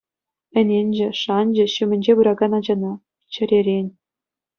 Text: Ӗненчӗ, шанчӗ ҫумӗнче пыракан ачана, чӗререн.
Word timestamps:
Ӗненчӗ, 0.59 1.07
шанчӗ 1.21 1.65
ҫумӗнче 1.73 2.13
пыракан 2.21 2.51
ачана, 2.61 2.93
чӗререн. 3.37 3.87